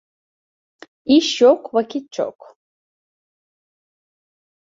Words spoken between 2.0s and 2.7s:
çok.